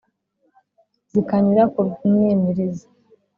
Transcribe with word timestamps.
Zikanyura 1.11 1.63
ku 1.73 1.79
mwimirizi; 2.09 2.87